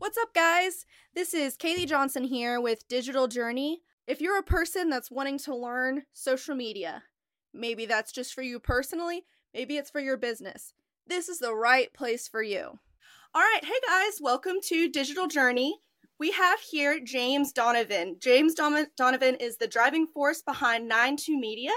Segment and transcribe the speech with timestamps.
[0.00, 0.86] What's up, guys?
[1.16, 3.82] This is Kaylee Johnson here with Digital Journey.
[4.06, 7.02] If you're a person that's wanting to learn social media,
[7.52, 10.72] maybe that's just for you personally, maybe it's for your business,
[11.08, 12.78] this is the right place for you.
[13.34, 15.80] All right, hey guys, welcome to Digital Journey.
[16.16, 18.20] We have here James Donavan.
[18.20, 21.72] James Donavan is the driving force behind 92 Media.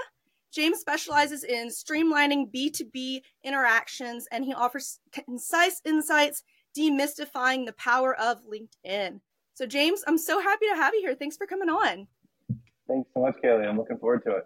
[0.52, 6.44] James specializes in streamlining B2B interactions and he offers concise insights
[6.76, 9.20] demystifying the power of LinkedIn.
[9.54, 11.14] So, James, I'm so happy to have you here.
[11.14, 12.06] Thanks for coming on.
[12.88, 13.68] Thanks so much, Kaylee.
[13.68, 14.44] I'm looking forward to it.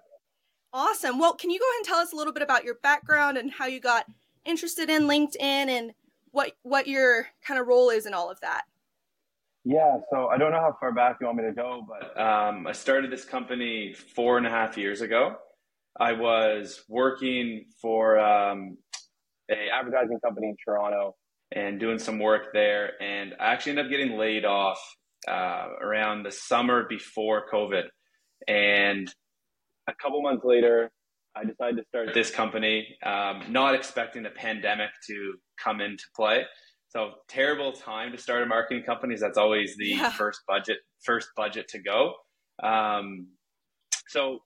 [0.72, 1.18] Awesome.
[1.18, 3.50] Well, can you go ahead and tell us a little bit about your background and
[3.50, 4.04] how you got
[4.44, 5.92] interested in LinkedIn and
[6.32, 8.64] what what your kind of role is in all of that?
[9.64, 12.66] Yeah, so I don't know how far back you want me to go, but um,
[12.66, 15.36] I started this company four and a half years ago.
[15.98, 18.76] I was working for um,
[19.50, 21.16] a advertising company in Toronto
[21.52, 23.00] and doing some work there.
[23.00, 24.80] And I actually ended up getting laid off
[25.28, 27.84] uh, around the summer before COVID.
[28.48, 29.12] And
[29.88, 30.90] a couple months later,
[31.34, 36.44] I decided to start this company, um, not expecting the pandemic to come into play.
[36.88, 39.16] So terrible time to start a marketing company.
[39.16, 40.10] That's always the yeah.
[40.10, 42.14] first budget, first budget to go.
[42.62, 43.28] Um,
[44.08, 44.38] so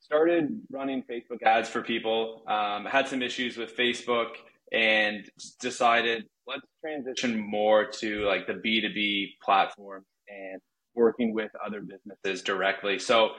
[0.00, 2.44] started running Facebook ads for people.
[2.48, 4.28] Um, had some issues with Facebook
[4.72, 5.28] and
[5.60, 10.60] decided let's transition more to like the B2B platform and
[10.94, 12.98] working with other businesses directly.
[12.98, 13.30] So,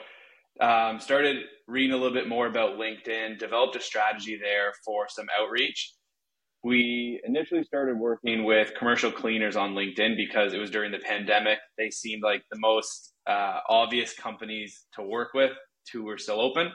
[0.61, 5.27] um, started reading a little bit more about LinkedIn, developed a strategy there for some
[5.39, 5.93] outreach.
[6.63, 11.59] We initially started working with commercial cleaners on LinkedIn because it was during the pandemic.
[11.77, 15.51] They seemed like the most uh, obvious companies to work with
[15.93, 16.71] who were still open.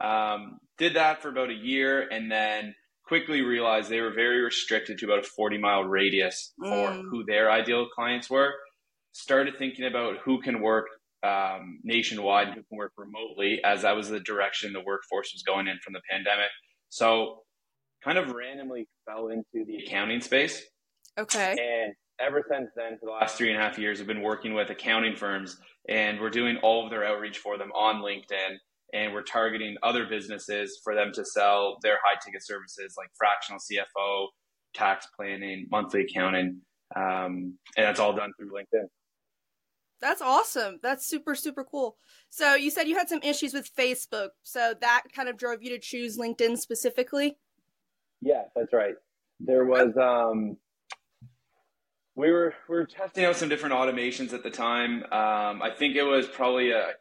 [0.00, 2.74] Um, did that for about a year and then
[3.10, 7.02] quickly realized they were very restricted to about a 40 mile radius for mm.
[7.10, 8.52] who their ideal clients were.
[9.10, 10.86] Started thinking about who can work
[11.24, 15.42] um, nationwide and who can work remotely, as that was the direction the workforce was
[15.42, 16.50] going in from the pandemic.
[16.88, 17.40] So,
[18.04, 20.62] kind of randomly fell into the accounting space.
[21.18, 21.50] Okay.
[21.50, 24.54] And ever since then, for the last three and a half years, I've been working
[24.54, 25.58] with accounting firms,
[25.88, 28.58] and we're doing all of their outreach for them on LinkedIn
[28.92, 33.60] and we're targeting other businesses for them to sell their high ticket services like fractional
[33.60, 34.26] CFO,
[34.74, 36.60] tax planning, monthly accounting,
[36.96, 38.86] um, and that's all done through LinkedIn.
[40.00, 40.78] That's awesome.
[40.82, 41.96] That's super super cool.
[42.30, 45.70] So you said you had some issues with Facebook, so that kind of drove you
[45.70, 47.36] to choose LinkedIn specifically.
[48.22, 48.94] Yeah, that's right.
[49.40, 50.56] There was um,
[52.14, 55.02] we were we were testing out some different automations at the time.
[55.04, 56.92] Um, I think it was probably a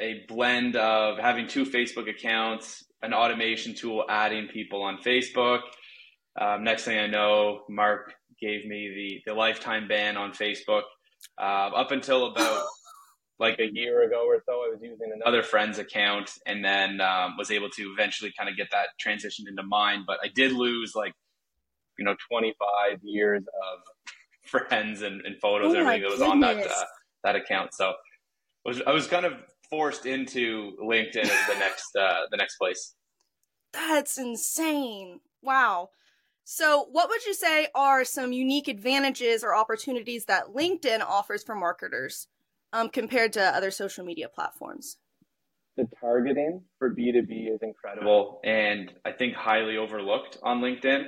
[0.00, 5.60] a blend of having two Facebook accounts, an automation tool adding people on Facebook.
[6.40, 10.82] Um, next thing I know, Mark gave me the, the lifetime ban on Facebook.
[11.40, 12.64] Uh, up until about
[13.38, 17.36] like a year ago or so, I was using another friend's account and then um,
[17.36, 20.04] was able to eventually kind of get that transitioned into mine.
[20.06, 21.12] But I did lose like,
[21.98, 23.80] you know, 25 years of
[24.44, 26.84] friends and, and photos oh and everything that was on that, uh,
[27.22, 27.74] that account.
[27.74, 27.92] So
[28.66, 29.34] I was, I was kind of
[29.76, 32.94] forced into LinkedIn as the next uh, the next place.
[33.72, 35.20] That's insane!
[35.42, 35.90] Wow.
[36.44, 41.54] So, what would you say are some unique advantages or opportunities that LinkedIn offers for
[41.54, 42.28] marketers
[42.72, 44.98] um, compared to other social media platforms?
[45.76, 51.06] The targeting for B2B is incredible and I think highly overlooked on LinkedIn.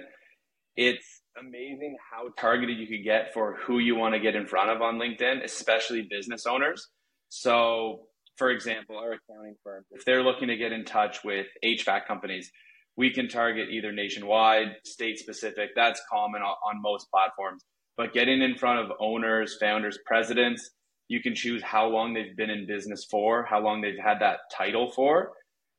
[0.74, 4.70] It's amazing how targeted you can get for who you want to get in front
[4.70, 6.88] of on LinkedIn, especially business owners.
[7.28, 12.06] So, for example, our accounting firm, if they're looking to get in touch with HVAC
[12.06, 12.50] companies,
[12.96, 15.70] we can target either nationwide, state specific.
[15.74, 17.64] That's common on most platforms.
[17.96, 20.70] But getting in front of owners, founders, presidents,
[21.08, 24.40] you can choose how long they've been in business for, how long they've had that
[24.54, 25.32] title for,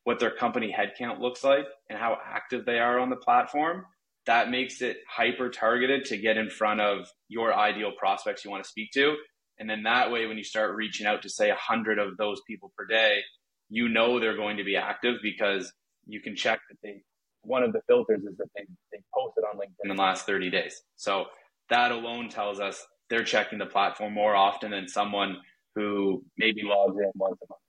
[0.03, 3.85] what their company headcount looks like, and how active they are on the platform.
[4.25, 8.63] That makes it hyper targeted to get in front of your ideal prospects you want
[8.63, 9.15] to speak to
[9.59, 12.41] and then that way, when you start reaching out to say a hundred of those
[12.47, 13.21] people per day,
[13.69, 15.71] you know they're going to be active because
[16.05, 17.01] you can check that they.
[17.41, 20.49] One of the filters is that they they posted on LinkedIn in the last thirty
[20.49, 20.81] days.
[20.95, 21.25] So
[21.69, 25.37] that alone tells us they're checking the platform more often than someone
[25.75, 27.61] who maybe logs in once a month.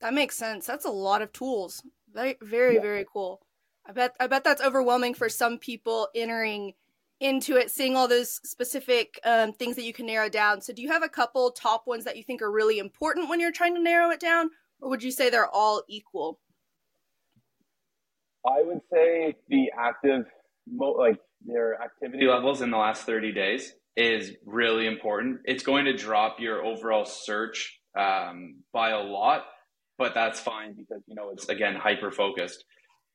[0.00, 0.66] That makes sense.
[0.66, 1.82] That's a lot of tools.
[2.12, 2.80] Very, very, yeah.
[2.80, 3.40] very cool.
[3.86, 4.14] I bet.
[4.20, 6.74] I bet that's overwhelming for some people entering
[7.20, 10.60] into it, seeing all those specific um, things that you can narrow down.
[10.60, 13.40] So, do you have a couple top ones that you think are really important when
[13.40, 14.50] you're trying to narrow it down,
[14.80, 16.38] or would you say they're all equal?
[18.46, 20.24] I would say the active,
[20.78, 23.72] like their activity levels in the last 30 days.
[23.96, 25.40] is really important.
[25.44, 29.44] It's going to drop your overall search um, by a lot,
[29.96, 32.64] but that's fine because you know it's again hyper focused.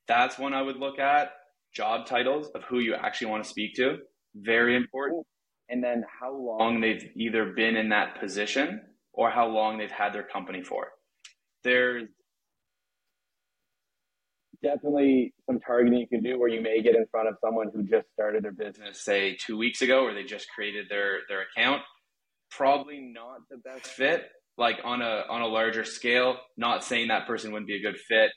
[0.07, 1.31] That's one I would look at.
[1.73, 3.97] Job titles of who you actually want to speak to,
[4.35, 4.83] very mm-hmm.
[4.83, 5.25] important.
[5.69, 8.81] And then how long they've either been in that position
[9.13, 10.87] or how long they've had their company for.
[11.63, 12.09] There's
[14.63, 17.83] definitely some targeting you can do where you may get in front of someone who
[17.83, 21.81] just started their business, say two weeks ago, or they just created their their account.
[22.49, 24.23] Probably not the best fit.
[24.57, 27.99] Like on a on a larger scale, not saying that person wouldn't be a good
[27.99, 28.31] fit,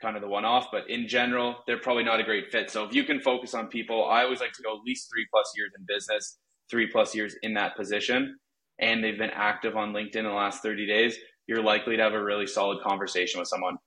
[0.00, 2.70] kind of the one off, but in general, they're probably not a great fit.
[2.70, 5.26] So if you can focus on people, I always like to go at least three
[5.30, 6.38] plus years in business,
[6.70, 8.38] three plus years in that position,
[8.78, 11.16] and they've been active on LinkedIn in the last 30 days,
[11.46, 13.78] you're likely to have a really solid conversation with someone.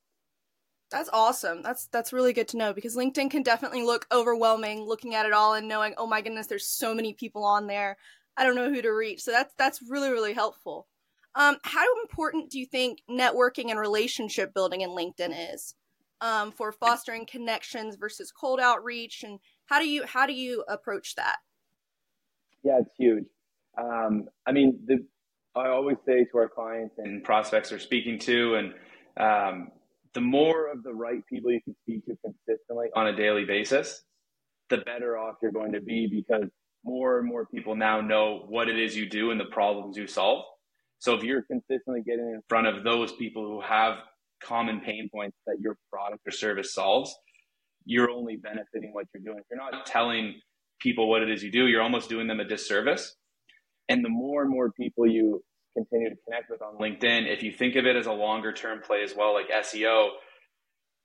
[0.90, 1.62] That's awesome.
[1.62, 5.32] That's that's really good to know because LinkedIn can definitely look overwhelming looking at it
[5.32, 7.98] all and knowing, "Oh my goodness, there's so many people on there.
[8.36, 10.88] I don't know who to reach." So that's that's really really helpful.
[11.36, 15.76] Um, how important do you think networking and relationship building in LinkedIn is
[16.22, 21.16] um, for fostering connections versus cold outreach, and how do you how do you approach
[21.16, 21.38] that?
[22.64, 23.26] Yeah, it's huge.
[23.78, 25.06] Um, I mean, the,
[25.56, 28.74] I always say to our clients and prospects are speaking to, and
[29.18, 29.72] um,
[30.14, 34.04] the more of the right people you can speak to consistently on a daily basis,
[34.70, 36.50] the better off you're going to be because
[36.84, 40.08] more and more people now know what it is you do and the problems you
[40.08, 40.46] solve.
[41.00, 43.98] So if you're consistently getting in front of those people who have
[44.44, 47.16] common pain points that your product or service solves,
[47.86, 49.40] you're only benefiting what you're doing.
[49.40, 50.36] If you're not telling
[50.80, 53.16] people what it is you do, you're almost doing them a disservice.
[53.90, 55.44] And the more and more people you
[55.76, 58.82] continue to connect with on LinkedIn, if you think of it as a longer term
[58.82, 60.10] play as well, like SEO,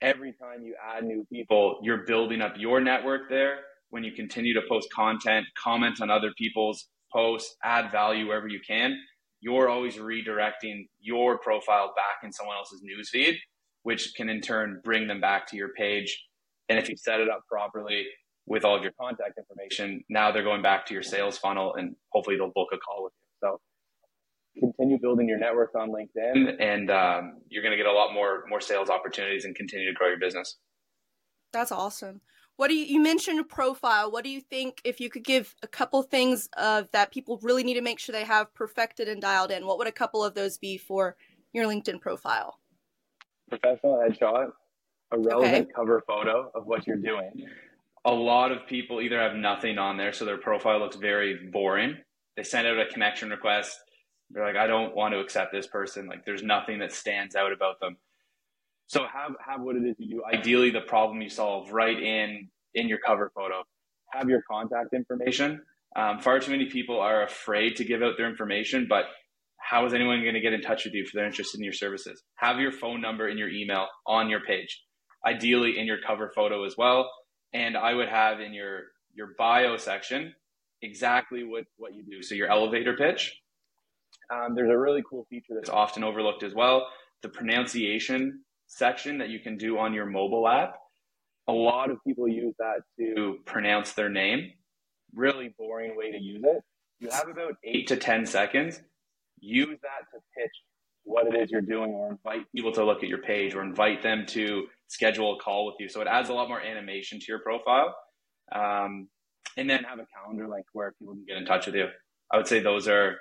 [0.00, 3.60] every time you add new people, you're building up your network there.
[3.90, 8.60] When you continue to post content, comment on other people's posts, add value wherever you
[8.66, 8.98] can,
[9.46, 13.36] you're always redirecting your profile back in someone else's newsfeed,
[13.84, 16.24] which can in turn bring them back to your page.
[16.68, 18.06] And if you set it up properly
[18.46, 21.94] with all of your contact information, now they're going back to your sales funnel and
[22.10, 23.48] hopefully they'll book a call with you.
[23.48, 23.60] So
[24.58, 28.44] continue building your network on LinkedIn, and um, you're going to get a lot more
[28.48, 30.56] more sales opportunities and continue to grow your business.
[31.52, 32.20] That's awesome.
[32.56, 34.10] What do you you mentioned a profile?
[34.10, 37.64] What do you think if you could give a couple things of that people really
[37.64, 39.66] need to make sure they have perfected and dialed in?
[39.66, 41.16] What would a couple of those be for
[41.52, 42.58] your LinkedIn profile?
[43.48, 44.50] Professional headshot,
[45.12, 45.72] a relevant okay.
[45.74, 47.46] cover photo of what you're doing.
[48.04, 51.96] A lot of people either have nothing on there, so their profile looks very boring.
[52.36, 53.80] They send out a connection request
[54.30, 56.06] they're like, I don't want to accept this person.
[56.06, 57.96] Like, there's nothing that stands out about them.
[58.86, 60.22] So have have what it is you do.
[60.24, 63.62] Ideally, the problem you solve right in in your cover photo.
[64.12, 65.62] Have your contact information.
[65.96, 69.06] Um, far too many people are afraid to give out their information, but
[69.58, 71.72] how is anyone going to get in touch with you if they're interested in your
[71.72, 72.22] services?
[72.36, 74.82] Have your phone number and your email on your page,
[75.26, 77.10] ideally in your cover photo as well.
[77.52, 78.82] And I would have in your
[79.14, 80.34] your bio section
[80.82, 82.22] exactly what what you do.
[82.22, 83.34] So your elevator pitch,
[84.32, 86.86] um, there's a really cool feature that's often overlooked as well
[87.22, 90.76] the pronunciation section that you can do on your mobile app.
[91.48, 94.52] A lot of people use that to pronounce their name.
[95.14, 96.62] Really boring way to use it.
[96.98, 98.80] You have about eight to 10 seconds.
[99.38, 100.52] Use that to pitch
[101.04, 104.02] what it is you're doing or invite people to look at your page or invite
[104.02, 105.88] them to schedule a call with you.
[105.88, 107.94] So it adds a lot more animation to your profile.
[108.52, 109.08] Um,
[109.56, 111.86] and then have a calendar like where people can get in touch with you.
[112.32, 113.16] I would say those are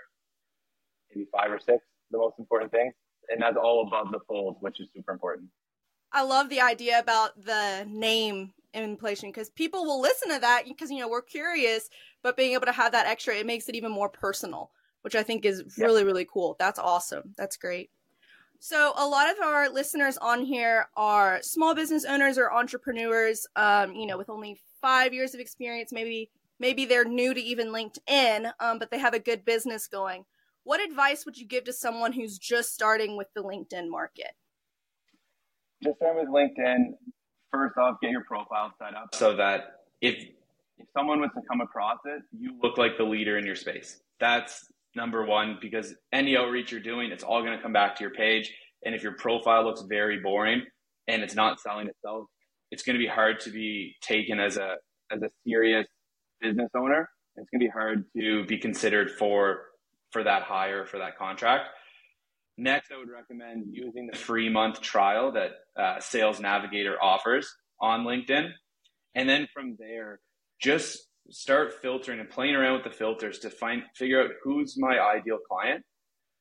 [1.13, 2.93] maybe five or six, the most important things.
[3.29, 5.49] And that's all above the fold, which is super important.
[6.11, 10.91] I love the idea about the name inflation because people will listen to that because
[10.91, 11.89] you know we're curious,
[12.21, 15.23] but being able to have that extra, it makes it even more personal, which I
[15.23, 16.55] think is really really cool.
[16.59, 17.33] That's awesome.
[17.37, 17.89] That's great.
[18.59, 23.93] So a lot of our listeners on here are small business owners or entrepreneurs, um,
[23.93, 25.91] you know, with only five years of experience.
[25.91, 26.29] Maybe
[26.59, 30.25] maybe they're new to even LinkedIn, um, but they have a good business going.
[30.65, 34.31] What advice would you give to someone who's just starting with the LinkedIn market?
[35.83, 36.95] Just starting with LinkedIn.
[37.51, 40.15] First off, get your profile set up so that if
[40.77, 44.01] if someone was to come across it, you look like the leader in your space.
[44.19, 48.03] That's number one because any outreach you're doing, it's all going to come back to
[48.03, 48.51] your page.
[48.83, 50.63] And if your profile looks very boring
[51.07, 52.25] and it's not selling itself,
[52.71, 54.77] it's going to be hard to be taken as a
[55.11, 55.85] as a serious
[56.41, 57.07] business owner.
[57.35, 59.59] It's going to be hard to be considered for
[60.15, 61.67] for that hire for that contract.
[62.57, 68.05] Next, I would recommend using the free month trial that uh, Sales Navigator offers on
[68.05, 68.47] LinkedIn.
[69.13, 70.21] And then from there,
[70.61, 74.97] just start filtering and playing around with the filters to find figure out who's my
[74.97, 75.83] ideal client.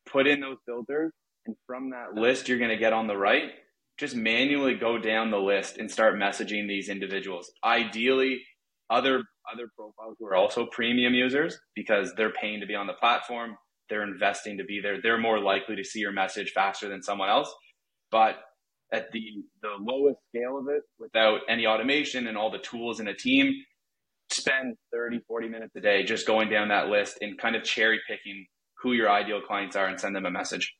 [0.07, 1.11] Put in those filters,
[1.47, 3.51] and from that list you're going to get on the right,
[3.99, 7.51] just manually go down the list and start messaging these individuals.
[7.65, 8.41] Ideally,
[8.89, 12.93] other other profiles who are also premium users because they're paying to be on the
[12.95, 13.57] platform,
[13.89, 15.01] they're investing to be there.
[15.01, 17.53] They're more likely to see your message faster than someone else.
[18.11, 18.37] But
[18.93, 19.23] at the
[19.63, 23.53] the lowest scale of it, without any automation and all the tools in a team,
[24.31, 28.01] spend 30, 40 minutes a day just going down that list and kind of cherry
[28.09, 28.47] picking
[28.83, 30.75] who your ideal clients are and send them a message.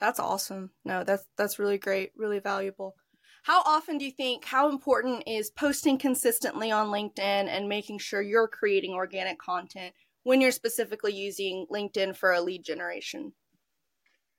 [0.00, 0.70] That's awesome.
[0.84, 2.94] No, that's that's really great, really valuable.
[3.44, 8.22] How often do you think how important is posting consistently on LinkedIn and making sure
[8.22, 13.32] you're creating organic content when you're specifically using LinkedIn for a lead generation?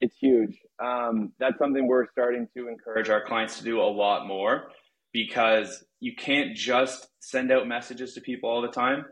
[0.02, 0.58] It's huge.
[0.84, 4.70] Um, that's something we're starting to encourage our clients to do a lot more
[5.14, 9.06] because you can't just send out messages to people all the time.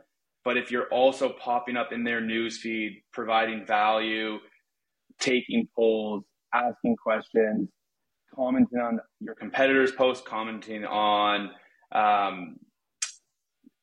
[0.44, 4.40] But if you're also popping up in their newsfeed, providing value,
[5.20, 6.24] taking polls,
[6.54, 7.70] asking questions,
[8.34, 11.52] commenting on your competitors' posts, commenting on,
[11.92, 12.58] um,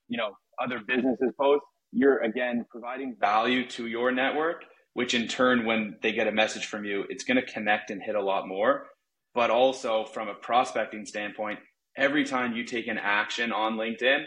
[0.08, 0.30] you know,
[0.62, 1.66] other businesses' posts.
[1.92, 4.62] You're again providing value to your network,
[4.94, 8.02] which in turn, when they get a message from you, it's going to connect and
[8.02, 8.86] hit a lot more.
[9.34, 11.60] But also from a prospecting standpoint,
[11.96, 14.24] every time you take an action on LinkedIn,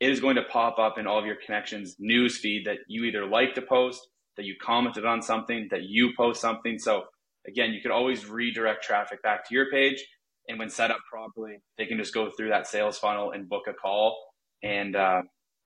[0.00, 3.04] it is going to pop up in all of your connections news feed that you
[3.04, 4.00] either liked a post,
[4.36, 6.78] that you commented on something, that you post something.
[6.78, 7.04] So
[7.46, 10.04] again, you could always redirect traffic back to your page.
[10.48, 13.64] And when set up properly, they can just go through that sales funnel and book
[13.68, 14.16] a call.
[14.62, 15.22] And, uh,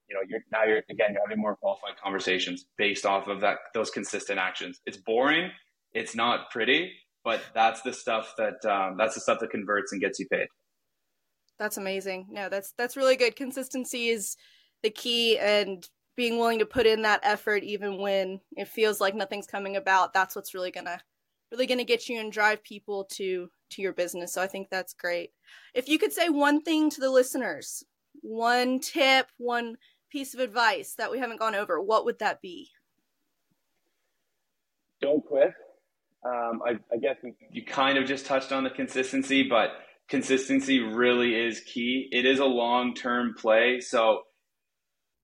[0.09, 3.57] you know, you're now you're again, you're having more qualified conversations based off of that,
[3.73, 4.81] those consistent actions.
[4.85, 5.51] It's boring.
[5.93, 6.91] It's not pretty,
[7.23, 10.47] but that's the stuff that, um, that's the stuff that converts and gets you paid.
[11.57, 12.27] That's amazing.
[12.29, 13.35] No, that's, that's really good.
[13.35, 14.37] Consistency is
[14.83, 19.15] the key and being willing to put in that effort even when it feels like
[19.15, 20.99] nothing's coming about that's what's really gonna
[21.51, 24.33] really to get you and drive people to to your business.
[24.33, 25.31] So I think that's great.
[25.73, 27.83] If you could say one thing to the listeners,
[28.21, 29.77] one tip, one
[30.09, 32.69] piece of advice that we haven't gone over, what would that be?
[35.01, 35.53] Don't quit.
[36.25, 37.15] Um, I, I guess
[37.51, 39.69] you kind of just touched on the consistency, but
[40.09, 42.09] consistency really is key.
[42.11, 43.79] It is a long term play.
[43.79, 44.23] So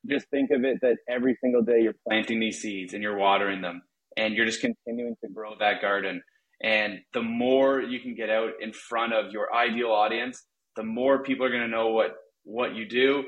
[0.07, 3.61] just think of it that every single day you're planting these seeds and you're watering
[3.61, 3.81] them
[4.15, 6.21] and you're just continuing to grow that garden.
[6.61, 10.43] And the more you can get out in front of your ideal audience,
[10.75, 13.23] the more people are going to know what what you do,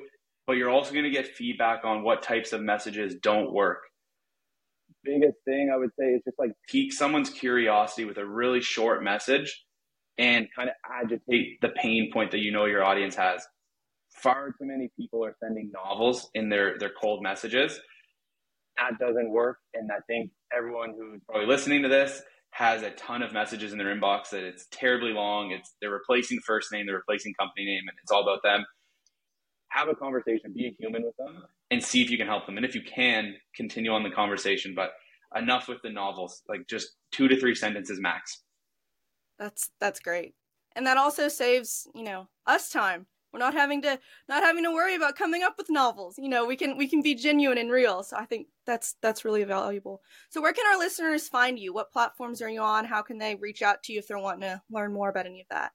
[0.48, 3.80] but you're also going to get feedback on what types of messages don't work.
[5.04, 9.04] Biggest thing I would say is just like pique someone's curiosity with a really short
[9.04, 9.64] message
[10.18, 13.46] and kind of agitate the pain point that you know your audience has.
[14.10, 17.80] Far too many people are sending novels in their their cold messages
[18.78, 19.58] that doesn't work.
[19.74, 23.78] And I think everyone who's probably listening to this has a ton of messages in
[23.78, 25.52] their inbox that it's terribly long.
[25.52, 28.66] It's they're replacing first name, they're replacing company name, and it's all about them.
[29.78, 32.58] Have a conversation, be a human with them, and see if you can help them.
[32.58, 34.74] And if you can, continue on the conversation.
[34.76, 34.92] But
[35.36, 38.44] enough with the novels, like just two to three sentences max.
[39.38, 40.34] That's that's great.
[40.76, 43.08] And that also saves, you know, us time
[43.38, 46.16] we're not having to not having to worry about coming up with novels.
[46.18, 48.04] You know, we can we can be genuine and real.
[48.04, 50.02] So I think that's that's really valuable.
[50.30, 51.74] So where can our listeners find you?
[51.74, 52.86] What platforms are you on?
[52.86, 55.42] How can they reach out to you if they're wanting to learn more about any
[55.42, 55.72] of that?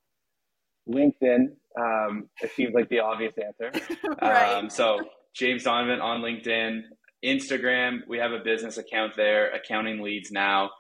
[0.89, 1.55] LinkedIn.
[1.79, 3.73] Um, it seems like the obvious answer.
[4.23, 4.55] right.
[4.55, 4.99] Um, so
[5.35, 6.83] James Donavan on LinkedIn,
[7.25, 8.01] Instagram.
[8.07, 10.71] We have a business account there, Accounting Leads Now.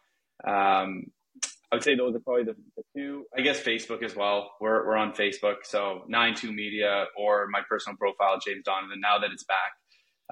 [0.47, 1.04] Um,
[1.73, 3.25] I would say those are probably the, the, two.
[3.37, 4.50] I guess Facebook as well.
[4.61, 5.64] We're, we're on Facebook.
[5.64, 9.73] So nine two Media or my personal profile, James Donavan, now that it's back.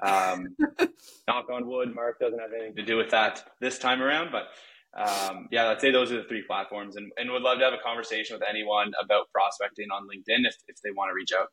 [0.03, 0.55] Um,
[1.27, 4.31] knock on wood, Mark doesn't have anything to do with that this time around.
[4.31, 4.49] But
[4.93, 7.73] um, yeah, I'd say those are the three platforms and, and would love to have
[7.73, 11.47] a conversation with anyone about prospecting on LinkedIn if, if they want to reach out.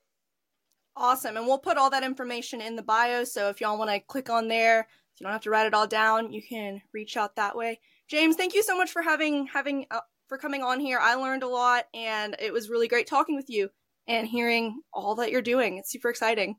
[0.97, 1.37] Awesome.
[1.37, 3.23] And we'll put all that information in the bio.
[3.23, 5.87] So if y'all want to click on there, you don't have to write it all
[5.87, 6.33] down.
[6.33, 7.81] You can reach out that way.
[8.09, 10.99] James, thank you so much for having having uh, for coming on here.
[11.01, 13.69] I learned a lot, and it was really great talking with you
[14.07, 15.79] and hearing all that you're doing.
[15.79, 16.57] It's super exciting.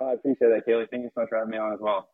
[0.00, 0.88] Oh, I appreciate that, Kaylee.
[0.90, 2.08] Thank you so much for having me on as well.